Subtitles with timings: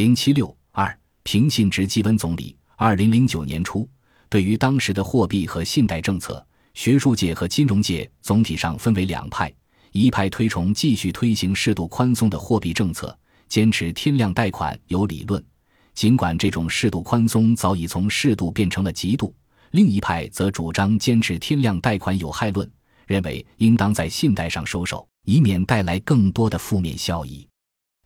[0.00, 2.56] 零七六二，平信直基温总理。
[2.76, 3.86] 二零零九年初，
[4.30, 6.42] 对于当时的货币和信贷政策，
[6.72, 9.52] 学术界和金融界总体上分为两派：
[9.92, 13.14] 一派推崇继续推行适度宽松的货币政策，
[13.46, 15.44] 坚持天量贷款有理论，
[15.92, 19.30] 尽管这种适度宽松早已从适度变成了极度；
[19.72, 22.66] 另一派则主张坚持天量贷款有害论，
[23.06, 27.46] 认为应当在信贷上收手，以免带来更多的负面效益。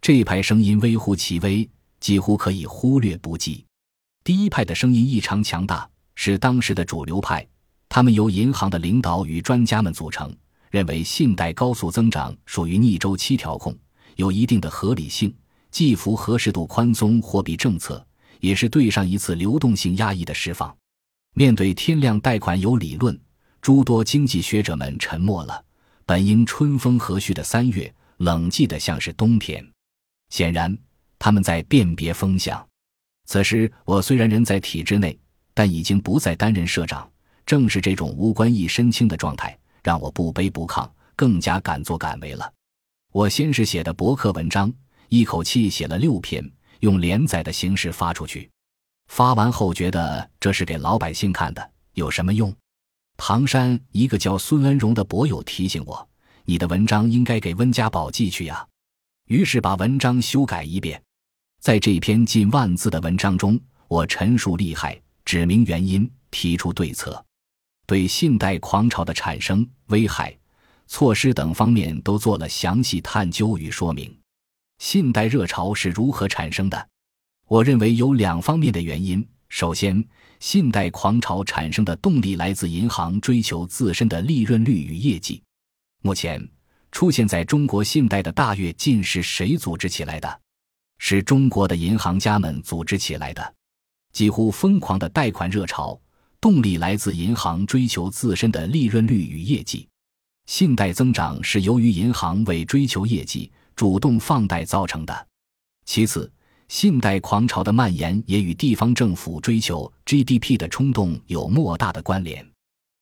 [0.00, 1.66] 这一派声音微乎其微，
[2.05, 3.64] 几乎可以忽略不计。
[4.25, 7.46] 第一派的声音异常强大，是当时的主流派。
[7.89, 10.31] 他们由银行的领导与专家们组成，
[10.71, 13.75] 认为信贷高速增长属于逆周期调控，
[14.17, 15.35] 有一定的合理性，
[15.71, 18.07] 既符合适度宽松货币政策，
[18.39, 20.76] 也是对上一次流动性压抑的释放。
[21.32, 23.18] 面对天量贷款有理论，
[23.62, 25.64] 诸多经济学者们沉默了。
[26.04, 29.67] 本应春风和煦的三月，冷寂的像是冬天。
[30.29, 30.76] 显然，
[31.24, 32.62] 他们在辨别风向。
[33.24, 35.19] 此时，我虽然人在体制内，
[35.55, 37.11] 但已经不再担任社长。
[37.47, 42.53] 正是这种无官一身轻的状态，让我不卑不亢，更加敢作敢为了。
[43.11, 44.70] 我先是写的博客文章，
[45.08, 46.47] 一口气写了六篇，
[46.81, 48.50] 用连载的形式发出去。
[49.09, 52.55] 发完后觉得这是给老百姓看的，有什么用？
[53.16, 56.06] 唐山一个叫孙恩荣的博友提醒我
[56.44, 58.69] ：“你的文章应该给温家宝寄去呀。”
[59.28, 61.03] 于是把文章修改一遍。
[61.65, 67.25] 在这篇近万字的文章中，我陈述利害，指明原因，提出对策，
[67.87, 70.37] 对信贷狂潮的产生、危害、
[70.87, 74.15] 措施等方面都做了详细探究与说明。
[74.77, 76.89] 信贷热潮是如何产生的？
[77.48, 79.27] 我认为有两方面的原因。
[79.49, 80.06] 首先，
[80.41, 85.43] 信贷狂潮产生的动力来自银行追求自身的利润率与业绩。
[86.03, 86.47] 目前
[86.93, 90.41] 出现在中国信贷的大跃进是谁组织起来的？
[90.98, 93.55] 是中国的银行家们组织起来的，
[94.12, 96.00] 几乎疯狂的贷款热潮，
[96.41, 99.89] 动力来自银行追求自身的利润率与业绩。
[100.47, 105.27] 信贷增长是由于银行为追求业绩主动放贷造成的。
[105.87, 106.31] 其次，
[106.69, 112.47] 信贷狂潮的蔓延也与地方政府追求 GDP 的冲动有莫大的关联。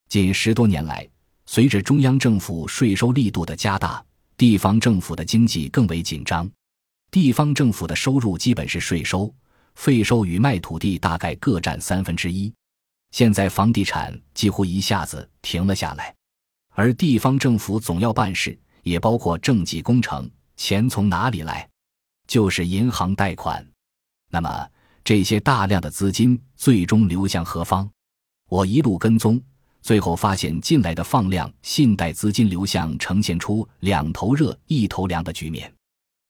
[0.09, 1.09] 近十多年来，
[1.47, 4.04] 随着中央政府税收力度的加大，
[4.36, 6.48] 地方政府的经济更为紧张。
[7.12, 9.32] 地方政府的收入基本是税收、
[9.74, 12.50] 费收与卖土地大概各占三分之一。
[13.10, 16.14] 现在房地产几乎一下子停了下来，
[16.70, 21.68] 而地方政府总要办事，也包括政绩工程，钱从哪里来？
[22.26, 23.62] 就是银行贷款。
[24.30, 24.66] 那么
[25.04, 27.86] 这些大量的资金最终流向何方？
[28.48, 29.38] 我一路跟踪，
[29.82, 35.70] 最后发现进来的放量信贷资金流向呈现出两头热一头凉的局面。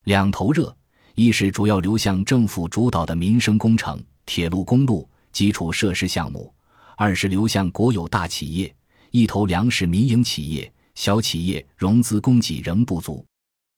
[0.04, 0.76] 两头热，
[1.14, 6.52] 一是主要流向政府主导的民生工程、铁路、公路、基础设施项目；
[6.96, 8.74] 二是流向国有大企业。
[9.12, 13.24] 一头粮食民营企业、小企业融资供给仍不足。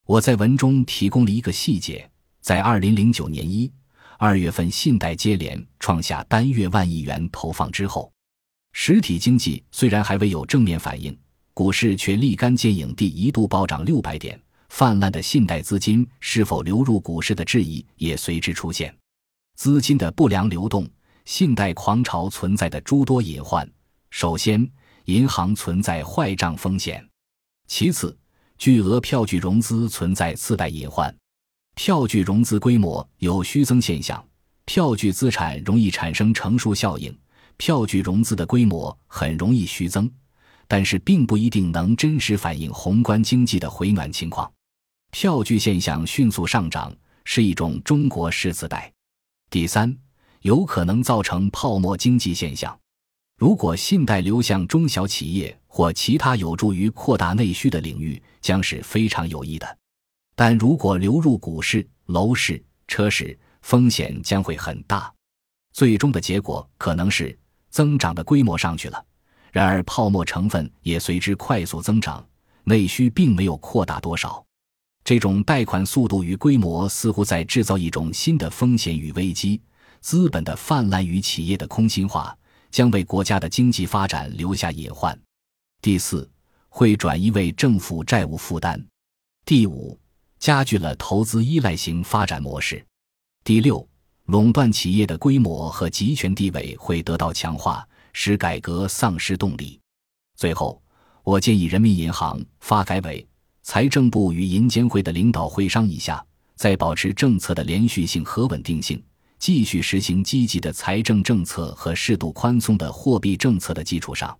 [0.07, 2.09] 我在文中提供了一个细节：
[2.41, 3.71] 在二零零九年一
[4.17, 8.11] 二月份，信贷接连创下单月万亿元投放之后，
[8.73, 11.15] 实体经济虽然还未有正面反应，
[11.53, 14.41] 股市却立竿见影地一度暴涨六百点。
[14.77, 18.93] 泛滥的信贷资金是否流入股市的质疑也随之出现，
[19.55, 20.85] 资金的不良流动，
[21.27, 23.71] 信贷狂潮存在的诸多隐患。
[24.11, 24.69] 首先，
[25.05, 27.01] 银行存在坏账风险；
[27.69, 28.19] 其次，
[28.59, 31.15] 巨额票据融资存在次贷隐患。
[31.77, 34.27] 票据融资规模有虚增现象，
[34.65, 37.17] 票据资产容易产生乘数效应，
[37.59, 40.11] 票据融资的规模很容易虚增，
[40.67, 44.53] 但是并不一定能真实反映宏观经济的回暖情况。
[45.15, 46.93] 票据现象迅速上涨
[47.25, 48.93] 是一种中国式次贷。
[49.49, 49.97] 第三，
[50.41, 52.77] 有可能造成泡沫经济现象。
[53.39, 59.79] 如果信贷流向中小企业或其他有助于扩大内需的领域，将是非常有益的。
[60.35, 65.15] 但如果流入股市、楼市、车市，风险将会很大。
[65.72, 67.39] 最终的结果可能是
[67.71, 69.01] 增长的规模上去了，
[69.53, 72.27] 然而泡沫成分也随之快速增长，
[72.65, 74.45] 内需并没有扩大多少。
[75.04, 79.60] 这种贷款速度与规模似乎在制造一种新的风险与危机，
[80.01, 82.34] 资本的泛滥与企业的空心化
[82.71, 85.16] 将为国家的经济发展留下隐患。
[85.83, 86.27] 第四，
[86.71, 88.83] 会转移为政府债务负担。
[89.45, 89.98] 第五，
[90.39, 92.83] 加剧了投资依赖型发展模式。
[93.45, 93.86] 第六，
[94.24, 99.78] 垄断企业的规模和集权地位会得到强化，使改革丧失动力。
[100.34, 100.83] 最后，
[101.22, 103.28] 我建议人民银行、发改委。
[103.65, 106.22] 财政部与银监会的领导会商一下，
[106.55, 109.03] 在保持政策的连续性和稳定性，
[109.39, 114.39] 继续实行积极的财政政策和适度宽松的货币政策的基础上，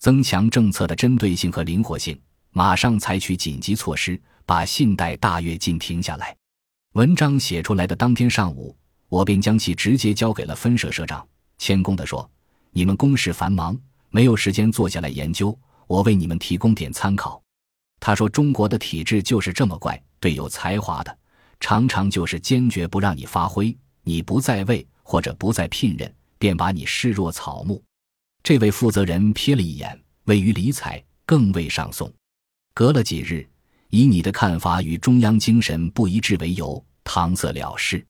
[0.00, 2.18] 增强政策的针对性和灵活性，
[2.52, 6.34] 马上采取紧急措施，把信贷大跃进停下来。
[6.94, 8.74] 文章写出来的当天上午，
[9.10, 11.22] 我便将其直接交给了分社社长，
[11.58, 12.28] 谦恭地说
[12.72, 13.78] ：“你们公事繁忙，
[14.08, 15.54] 没有时间坐下来研究，
[15.86, 17.38] 我为你们提供点参考。”
[18.06, 21.18] 他说：“中国的体制就是这么怪，对有才华的，
[21.58, 27.82] 常常就是坚决不让你发挥，你不在位或者不再聘任，便把你视若草木。”
[28.44, 32.12] 这位负责人瞥了一眼，未予理睬，更未上送。
[32.74, 33.48] 隔了几日。
[33.88, 38.04] 以你的看法与中央精神不一致为由，搪塞了事。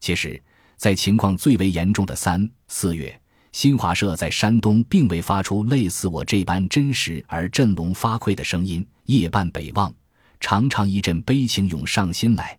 [0.00, 0.38] 其实，
[0.76, 3.18] 在情况最为严重的三四月，
[3.52, 8.86] 新华社在山东并未发出类似我这般真实而振聋发聩的声音。
[9.06, 9.92] 夜半北望，
[10.38, 12.56] 常常一阵悲情涌上心来。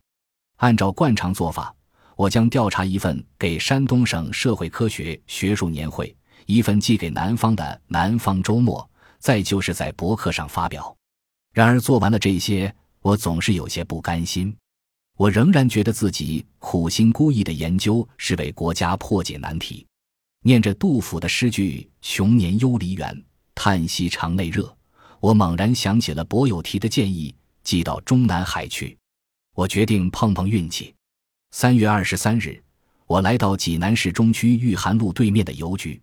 [0.57, 1.73] 按照惯常做法，
[2.17, 6.13] 我将调查一份给山东省社会科学学术年会，
[6.45, 8.81] 一份寄给南方的《南方周末》，
[9.17, 10.93] 再就是在博客上发表。
[11.53, 14.53] 然而做完了这些，我总是有些不甘心。
[15.17, 19.87] 我仍然觉得自己苦心孤诣的研究是为国家破解难题。
[20.43, 23.23] 念着杜甫的诗句“穷年忧离原，
[23.53, 24.75] 叹息肠内热”，
[25.21, 27.33] 我猛然想起了伯友提的建议，
[27.63, 28.97] 寄到中南海去。
[29.53, 30.95] 我决定碰碰运气。
[31.51, 32.59] 三月二十三日，
[33.05, 36.01] 我来到济南市中区玉涵路对面的邮局，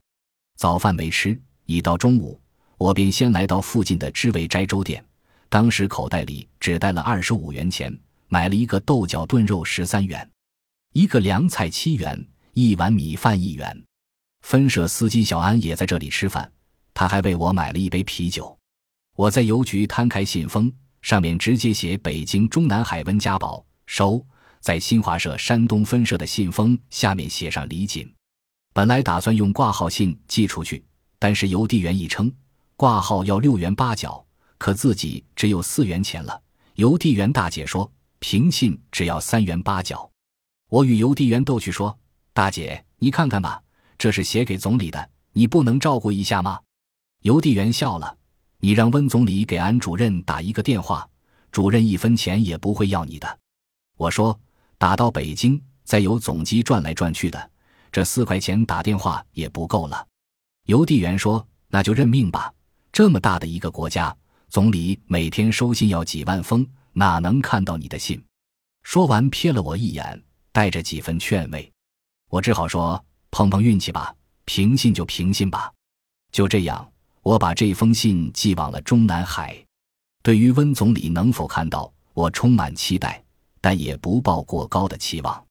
[0.57, 1.37] 早饭没吃，
[1.67, 2.41] 已到中午，
[2.77, 5.05] 我便先来到附近的知味斋粥店。
[5.49, 7.93] 当时口袋里只带了二十五元钱，
[8.29, 10.31] 买了一个豆角炖肉十三元，
[10.93, 13.85] 一个凉菜七元，一碗米饭一元。
[14.43, 16.51] 分社司机小安也在这里吃饭，
[16.95, 18.57] 他还为我买了一杯啤酒。
[19.17, 24.25] 我在邮局摊开信封，上面直接写“北京中南海温家宝收”。
[24.61, 28.13] 在新华社山东分社的信封下面写上李锦。
[28.75, 30.85] 本来打算用挂号信寄出去，
[31.19, 32.33] 但是邮递员一称，
[32.77, 34.25] 挂号要六元八角。
[34.59, 36.43] 可自己只有四元钱了。
[36.75, 40.11] 邮递员大姐说：“平信只要三元八角。”
[40.69, 41.97] 我与邮递员逗趣说
[42.35, 43.63] ：“大姐，你看看吧，
[43.99, 46.61] 这是写给总理的，你不能照顾一下吗？”
[47.23, 48.17] 邮递员笑了
[48.61, 51.07] ：“你让温总理给安主任打一个电话，
[51.51, 53.39] 主任一分钱也不会要你的。”
[53.99, 54.39] 我说
[54.79, 57.51] ：“打到北京，再由总机转来转去的，
[57.91, 60.07] 这四块钱打电话也不够了。”
[60.67, 62.53] 邮递员说：“那就认命吧，
[62.93, 64.17] 这么大的一个国家。”
[64.51, 68.19] 总理每天收信要几万封，哪能看到你的信？
[68.83, 71.71] 说完，瞥了我一眼，带着几分劝慰。
[72.31, 74.15] 我只好说：“碰碰运气吧，
[74.45, 75.73] 平信就平信吧。”
[76.31, 76.93] 就这样，
[77.23, 79.57] 我把这封信寄往了中南海。
[80.23, 83.25] 对于温总理能否看到，我充满期待，
[83.61, 85.48] 但也不抱过高的期望。